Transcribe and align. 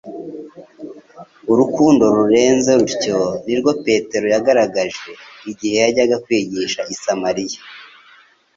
Urukundo 1.51 2.03
nurueze 2.13 2.71
rutyo 2.79 3.19
ni 3.45 3.55
rwo 3.59 3.71
Petero 3.85 4.25
yagaragaje, 4.35 5.11
igihe 5.51 5.75
yajyaga 5.83 6.15
kwigisha 6.25 6.79
i 6.93 6.95
Samariya. 7.03 7.59